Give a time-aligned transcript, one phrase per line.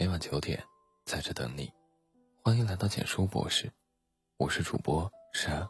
[0.00, 0.62] 每晚九点，
[1.06, 1.72] 在这等你。
[2.44, 3.72] 欢迎来到简书博士，
[4.36, 5.68] 我是主播沙。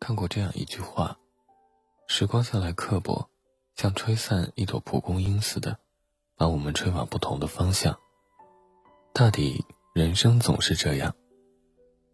[0.00, 1.18] 看过这样一句话：
[2.08, 3.28] 时光向来刻薄，
[3.76, 5.76] 像吹散一朵蒲公英似的，
[6.38, 7.94] 把我们吹往不同的方向。
[9.12, 11.14] 大抵人生总是这样，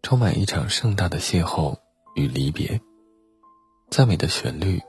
[0.03, 1.79] 充满一场盛大的邂逅
[2.15, 2.81] 与离别。
[3.89, 4.81] 再美的旋律，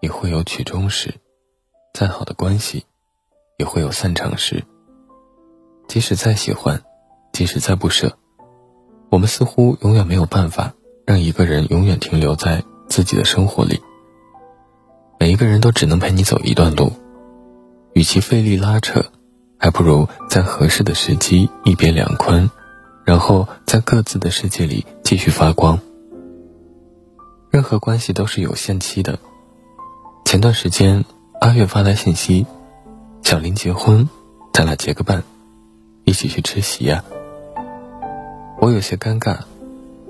[0.00, 1.10] 也会有曲终时；
[1.92, 2.86] 再好的关系，
[3.58, 4.64] 也会有散场时。
[5.92, 6.82] 即使再喜欢，
[7.34, 8.16] 即使再不舍，
[9.10, 10.72] 我们似乎永远没有办法
[11.04, 13.78] 让一个人永远停留在自己的生活里。
[15.20, 16.90] 每一个人都只能陪你走一段路，
[17.92, 19.04] 与其费力拉扯，
[19.58, 22.48] 还不如在合适的时机一别两宽，
[23.04, 25.78] 然后在各自的世界里继续发光。
[27.50, 29.18] 任何关系都是有限期的。
[30.24, 31.04] 前段时间，
[31.42, 32.46] 阿月发来信息
[33.22, 34.08] ：“小林结婚，
[34.54, 35.22] 咱俩结个伴。”
[36.04, 37.04] 一起去吃席呀！
[38.60, 39.38] 我有些尴尬，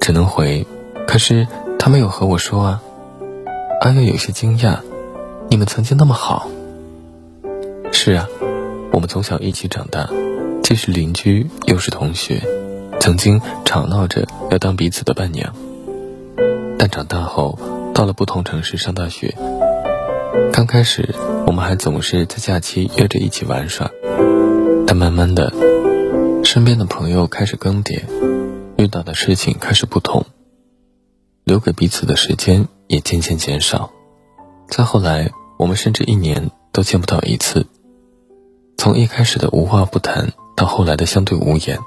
[0.01, 0.67] 只能回。
[1.07, 1.47] 可是
[1.79, 2.83] 他没有和我说啊。
[3.81, 4.79] 阿月有些惊讶
[5.51, 6.49] ：“你们曾经那么好？”
[7.93, 8.29] 是啊，
[8.93, 10.09] 我们从小一起长大，
[10.63, 12.41] 既是邻居又是同学，
[13.01, 15.53] 曾经吵闹着要当彼此的伴娘。
[16.79, 17.59] 但长大后，
[17.93, 19.35] 到了不同城市上大学，
[20.53, 21.15] 刚开始
[21.47, 23.91] 我们还总是在假期约着一起玩耍，
[24.87, 25.53] 但慢慢的。
[26.45, 28.03] 身边的朋友开始更迭，
[28.77, 30.27] 遇到的事情开始不同，
[31.45, 33.91] 留给彼此的时间也渐渐减少。
[34.69, 37.67] 再后来，我们甚至一年都见不到一次。
[38.77, 41.79] 从一开始的无话不谈，到后来的相对无言，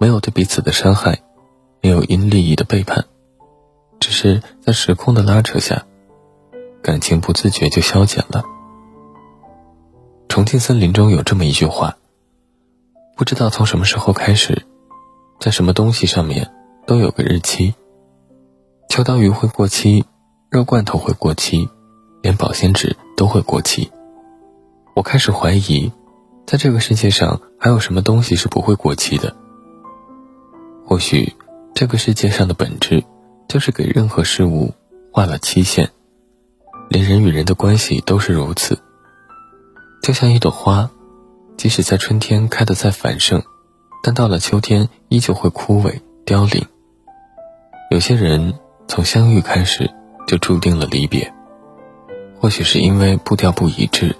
[0.00, 1.20] 没有对彼此的伤害，
[1.80, 3.04] 没有因利益的背叛，
[4.00, 5.86] 只是在时空的拉扯下，
[6.82, 8.42] 感情不自觉就消减了。
[10.28, 11.98] 重庆森林中有这么一句话。
[13.20, 14.64] 不知道从什么时候开始，
[15.38, 16.50] 在什么东西上面
[16.86, 17.74] 都有个日期。
[18.88, 20.06] 秋刀鱼会过期，
[20.48, 21.68] 肉罐头会过期，
[22.22, 23.92] 连保鲜纸都会过期。
[24.96, 25.92] 我开始怀疑，
[26.46, 29.36] 在这个世界上还有什么东西是不会过期的？
[30.86, 31.36] 或许，
[31.74, 33.04] 这个世界上的本质
[33.46, 34.72] 就是给任何事物
[35.12, 35.90] 画了期限，
[36.88, 38.78] 连人与人的关系都是如此。
[40.02, 40.90] 就像一朵花。
[41.60, 43.42] 即使在春天开得再繁盛，
[44.02, 46.64] 但到了秋天依旧会枯萎凋零。
[47.90, 48.54] 有些人
[48.88, 49.90] 从相遇开始
[50.26, 51.30] 就注定了离别，
[52.40, 54.16] 或许是因为步调不一致，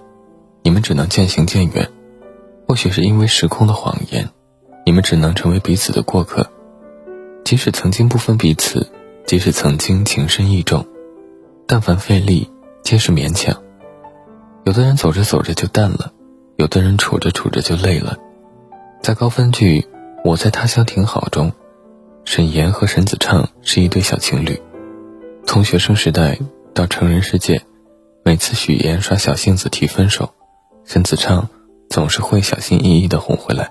[0.62, 1.86] 你们只能渐行渐远；
[2.68, 4.28] 或许是因为时空的谎言，
[4.84, 6.46] 你们只能成为彼此的过客。
[7.42, 8.92] 即使曾经不分彼此，
[9.24, 10.86] 即使曾经情深意重，
[11.66, 12.50] 但凡费力，
[12.82, 13.62] 皆是勉强。
[14.66, 16.12] 有的人走着走着就淡了。
[16.60, 18.18] 有的人处着处着就累了，
[19.00, 19.80] 在高分剧
[20.22, 21.52] 《我在他乡挺好》中，
[22.26, 24.60] 沈岩和沈子畅是一对小情侣。
[25.46, 26.38] 从学生时代
[26.74, 27.62] 到成人世界，
[28.26, 30.34] 每次许岩耍小性子提分手，
[30.84, 31.48] 沈子畅
[31.88, 33.70] 总是会小心翼翼地哄回来。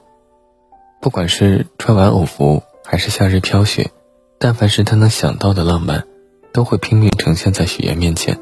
[1.00, 3.92] 不管是穿玩偶服还是夏日飘雪，
[4.40, 6.06] 但凡是他能想到的浪漫，
[6.52, 8.40] 都会拼命呈现在许岩面前。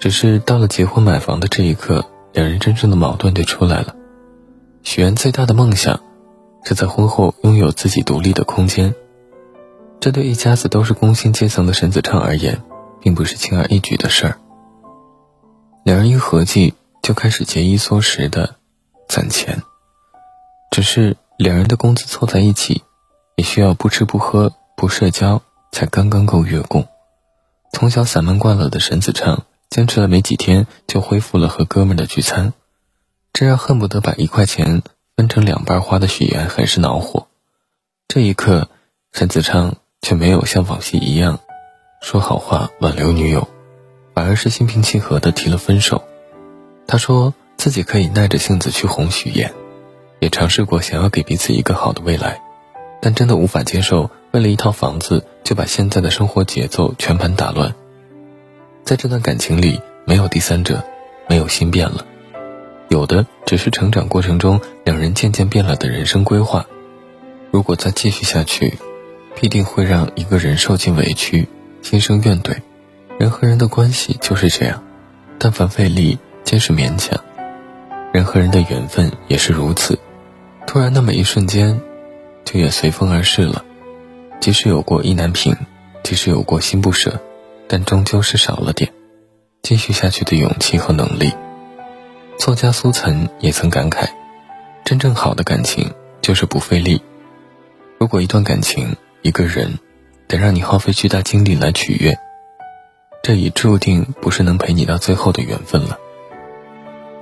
[0.00, 2.06] 只是到了结婚买房的这一刻。
[2.32, 3.94] 两人真正的矛盾就出来了。
[4.82, 6.00] 许愿最大的梦想，
[6.64, 8.94] 是在婚后拥有自己独立的空间。
[10.00, 12.62] 这对一家子都是工薪阶层的沈子畅而言，
[13.00, 14.38] 并不是轻而易举的事儿。
[15.84, 18.56] 两人一合计，就开始节衣缩食的
[19.08, 19.62] 攒钱。
[20.70, 22.82] 只是两人的工资凑在一起，
[23.36, 26.88] 也需要不吃不喝不社交，才刚刚够月供。
[27.72, 29.44] 从小散漫惯了的沈子畅。
[29.72, 32.52] 坚持了没几天，就恢复了和哥们的聚餐，
[33.32, 34.82] 这让恨不得把一块钱
[35.16, 37.28] 分成两半花的许岩很是恼火。
[38.06, 38.68] 这一刻，
[39.14, 41.40] 沈子昌却没有像往昔一样
[42.02, 43.48] 说好话挽留女友，
[44.12, 46.04] 反而是心平气和的提了分手。
[46.86, 49.54] 他说自己可以耐着性子去哄许岩，
[50.20, 52.42] 也尝试过想要给彼此一个好的未来，
[53.00, 57.74] 但真的无法接受为了一套房子就把现在的生活节奏全盘打乱。
[58.92, 60.84] 在这段感情里，没有第三者，
[61.26, 62.04] 没有心变了，
[62.90, 66.66] 有的只是成长过程中两人渐渐变了的人生规划。
[67.50, 68.78] 如果再继续下去，
[69.34, 71.48] 必定会让一个人受尽委屈，
[71.80, 72.54] 心生怨怼。
[73.18, 74.84] 人和人的关系就是这样，
[75.38, 77.18] 但凡费力，皆是勉强。
[78.12, 79.98] 人和人的缘分也是如此，
[80.66, 81.80] 突然那么一瞬间，
[82.44, 83.64] 就也随风而逝了。
[84.38, 85.56] 即使有过意难平，
[86.02, 87.18] 即使有过心不舍。
[87.72, 88.92] 但终究是少了点
[89.62, 91.32] 继续下去的勇气和能力。
[92.38, 94.10] 作家苏岑也曾感慨：
[94.84, 95.90] 真正好的感情
[96.20, 97.00] 就是不费力。
[97.98, 99.78] 如果一段感情、一个人
[100.28, 102.14] 得让你耗费巨大精力来取悦，
[103.22, 105.98] 这已注定不是能陪你到最后的缘分了。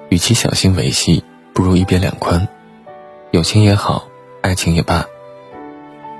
[0.08, 1.22] 与其小心维系，
[1.54, 2.48] 不如一别两宽。
[3.30, 4.08] 友情也好，
[4.42, 5.06] 爱情也罢，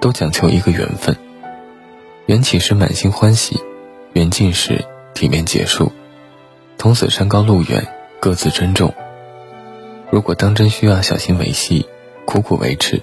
[0.00, 1.16] 都讲求一个缘分。
[2.26, 3.60] 缘起时满心欢喜，
[4.20, 4.84] 缘尽时
[5.14, 5.90] 体面结束。
[6.76, 7.88] 从此山高路远，
[8.20, 8.92] 各自珍重。
[10.10, 11.86] 如果当真需要小心维系，
[12.26, 13.02] 苦苦维持，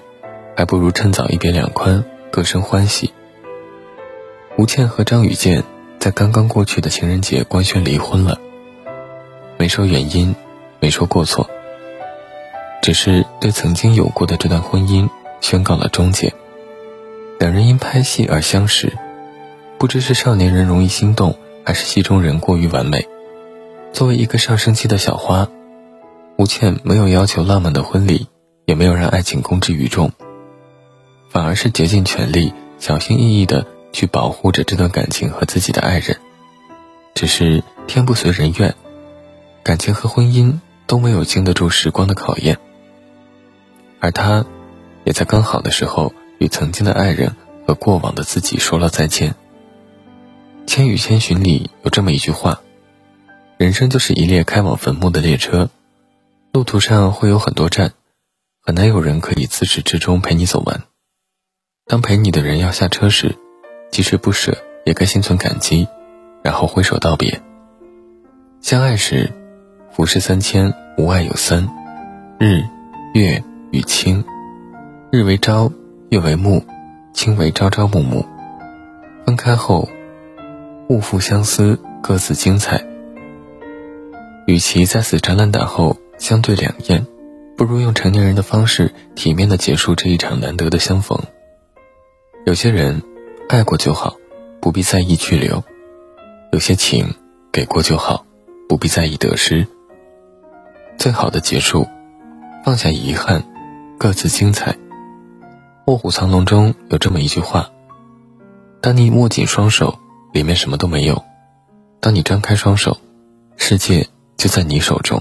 [0.56, 3.12] 还不如趁早一别两宽，各生欢喜。
[4.56, 5.64] 吴倩和张雨健
[5.98, 8.38] 在刚刚过去的情人节官宣离婚了，
[9.56, 10.36] 没说原因，
[10.78, 11.50] 没说过错，
[12.80, 15.08] 只是对曾经有过的这段婚姻
[15.40, 16.32] 宣告了终结。
[17.40, 18.96] 两人因拍戏而相识，
[19.78, 23.08] 不知是少年人容易心动，还是戏中人过于完美。
[23.92, 25.48] 作为一个上升期的小花，
[26.36, 28.26] 吴倩没有要求浪漫的婚礼，
[28.64, 30.10] 也没有让爱情公之于众，
[31.30, 36.18] 反而是竭尽全力、小心翼翼的去保护着这段感情和自己的爱人。
[37.14, 38.74] 只是天不随人愿，
[39.62, 40.58] 感情和婚姻
[40.88, 42.58] 都没有经得住时光的考验，
[44.00, 44.44] 而他，
[45.04, 49.30] 也在刚好的时候与曾经的爱人和过往的自己说了再见。
[50.68, 52.60] 《千与千寻》里有这么一句话。
[53.56, 55.70] 人生就是一列开往坟墓的列车，
[56.52, 57.92] 路途上会有很多站，
[58.60, 60.82] 很难有人可以自始至终陪你走完。
[61.86, 63.34] 当陪你的人要下车时，
[63.90, 65.88] 即使不舍，也该心存感激，
[66.42, 67.40] 然后挥手道别。
[68.60, 69.32] 相爱时，
[69.90, 71.66] 浮世三千，无爱有三：
[72.38, 72.62] 日、
[73.14, 73.42] 月
[73.72, 74.22] 与卿。
[75.10, 75.72] 日为朝，
[76.10, 76.62] 月为暮，
[77.14, 78.26] 卿为朝朝暮暮。
[79.24, 79.88] 分开后，
[80.88, 82.82] 勿负相思，各自精彩。
[84.46, 87.06] 与其在死缠烂打后相对两厌，
[87.58, 91.18] 不如用成年人的方式体面的结束这一场难得的相逢。
[92.46, 93.02] 有些人，
[93.50, 94.16] 爱过就好，
[94.62, 95.62] 不必在意去留；
[96.52, 97.14] 有些情，
[97.52, 98.24] 给过就好，
[98.66, 99.66] 不必在意得失。
[100.96, 101.86] 最好的结束，
[102.64, 103.44] 放下遗憾，
[103.98, 104.72] 各自精彩。
[105.84, 107.68] 《卧虎藏龙》中有这么一句话：
[108.80, 109.98] 当你握紧双手，
[110.32, 111.14] 里面什么都没有；
[112.00, 112.96] 当你张开双手，
[113.56, 114.08] 世界。
[114.38, 115.20] 就在你手中。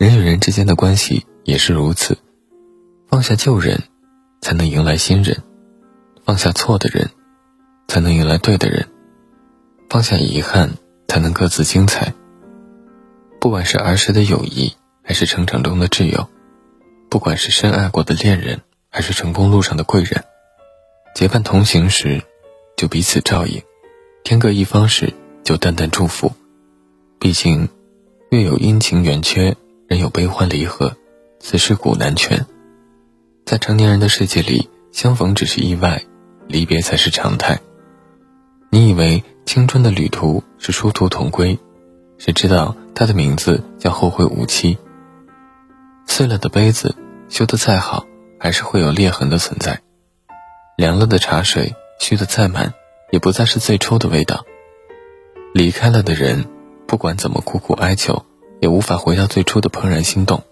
[0.00, 2.18] 人与人之间的关系也是如此，
[3.06, 3.80] 放下旧人，
[4.40, 5.36] 才能迎来新人；
[6.24, 7.08] 放下错的人，
[7.86, 8.82] 才能迎来对的人；
[9.88, 10.72] 放下遗憾，
[11.06, 12.12] 才能各自精彩。
[13.40, 14.74] 不管是儿时的友谊，
[15.04, 16.28] 还是成长中的挚友；
[17.08, 18.60] 不管是深爱过的恋人，
[18.90, 20.24] 还是成功路上的贵人，
[21.14, 22.24] 结伴同行时，
[22.78, 23.60] 就彼此照应；
[24.22, 26.32] 天各一方时，就淡淡祝福。
[27.18, 27.68] 毕竟，
[28.30, 29.56] 月有阴晴圆缺，
[29.88, 30.96] 人有悲欢离合，
[31.40, 32.46] 此事古难全。
[33.44, 36.04] 在成年人的世界里，相逢只是意外，
[36.46, 37.58] 离别才是常态。
[38.70, 41.58] 你以为青春的旅途是殊途同归，
[42.16, 44.78] 谁知道它的名字叫后会无期。
[46.06, 46.94] 碎了的杯子，
[47.28, 48.06] 修得再好，
[48.38, 49.80] 还是会有裂痕的存在。
[50.76, 52.74] 凉了的茶水，续的再满，
[53.10, 54.44] 也不再是最初的味道。
[55.52, 56.46] 离开了的人。
[56.88, 58.24] 不管怎么苦苦哀求，
[58.60, 60.42] 也无法回到最初的怦然心动。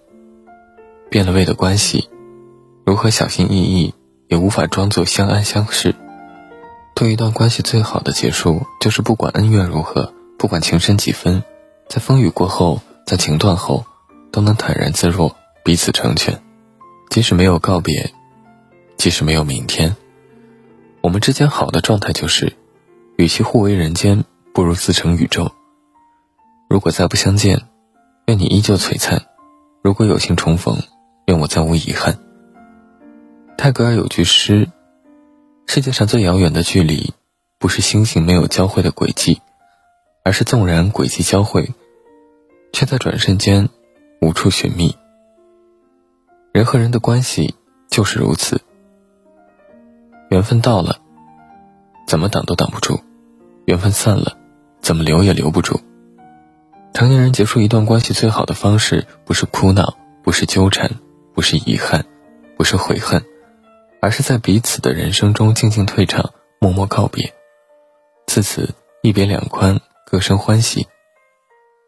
[1.09, 2.09] 变了味的关系，
[2.85, 3.95] 如何小心翼翼，
[4.27, 5.95] 也无法装作相安相视。
[6.93, 11.41] 对一段关系最好的结束，就是不管恩怨如何，不管情深几分，
[11.89, 13.83] 在风雨过后，在情断后，
[14.31, 16.39] 都能坦然自若，彼此成全。
[17.09, 18.13] 即使没有告别，
[18.95, 19.95] 即使没有明天，
[21.07, 22.51] 我们之间好的状态就是，
[23.15, 25.49] 与其互为人间，不如自成宇宙。
[26.69, 27.61] 如果再不相见，
[28.25, 29.21] 愿你依旧璀璨；
[29.81, 30.83] 如果有幸重逢，
[31.27, 32.19] 愿我再无遗憾。
[33.57, 34.67] 泰戈尔有句诗
[35.65, 37.13] ：“世界上最遥远的距离，
[37.57, 39.41] 不是星星没有交汇的轨迹，
[40.25, 41.73] 而是纵然轨迹交汇，
[42.73, 43.69] 却在转瞬间
[44.19, 44.93] 无处寻觅。”
[46.51, 47.55] 人和人的关系
[47.89, 48.59] 就是如此，
[50.29, 50.97] 缘分到了，
[52.05, 52.95] 怎么挡都挡不住；
[53.65, 54.37] 缘分散了，
[54.81, 55.79] 怎么留也留不住。
[56.93, 60.91] 成年人结束一段关系最好的方式，不是哭闹，不是纠缠，
[61.33, 62.05] 不是遗憾，
[62.57, 63.23] 不是悔恨，
[64.01, 67.33] 而是在彼此的人生中静静退场，默默告别。
[68.25, 70.87] 自此一别两宽，各生欢喜。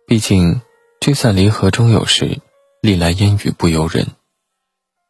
[0.08, 0.62] 毕竟
[1.02, 2.40] 聚散离合终有时，
[2.82, 4.08] 历来烟雨不由人。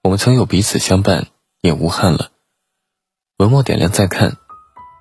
[0.01, 1.27] 我们曾有彼此相伴，
[1.62, 2.31] 也无憾了。
[3.39, 4.36] 文末点亮再看，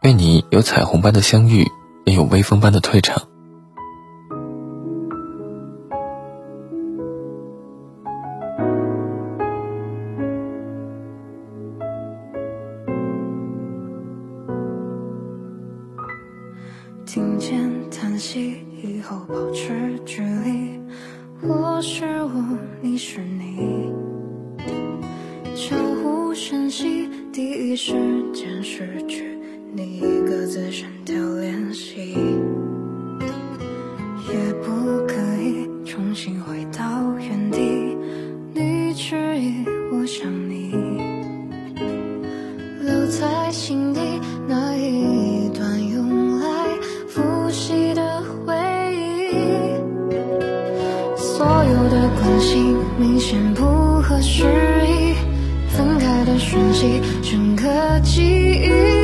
[0.02, 1.66] 愿你有彩虹般的相遇，
[2.04, 3.21] 也有微风般的退场。
[17.04, 20.27] 听见叹息以后，保持距离。
[29.75, 32.15] 你一个字，删掉联系，
[34.29, 36.83] 也不可以重新回到
[37.19, 37.97] 原地。
[38.55, 40.73] 你迟疑，我想你，
[42.83, 44.01] 留在心底
[44.49, 46.47] 那一段用来
[47.07, 48.55] 复习的回
[48.95, 49.31] 忆。
[51.17, 53.65] 所有的关心明显不
[54.03, 54.45] 合时
[54.87, 55.15] 宜，
[55.69, 58.98] 分开的讯息，整个记忆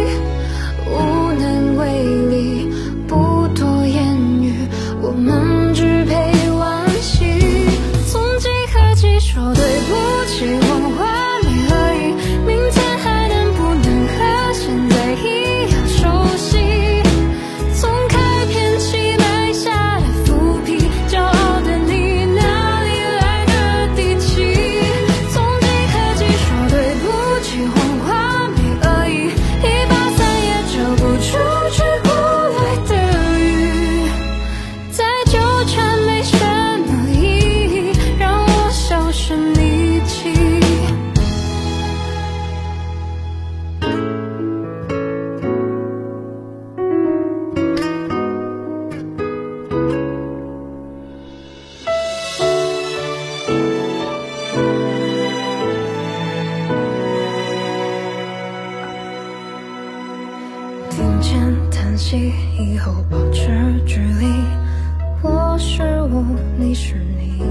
[66.06, 66.22] 我，
[66.58, 67.42] 你是你。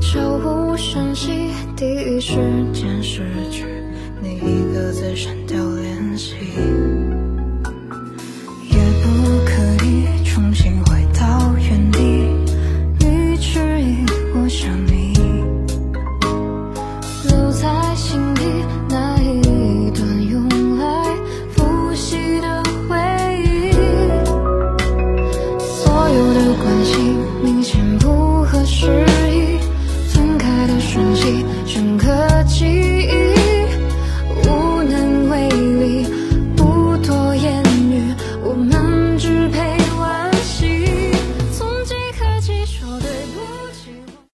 [0.00, 2.36] 悄无声息，第一时
[2.72, 3.64] 间失去
[4.22, 6.36] 你，一个字删掉联系。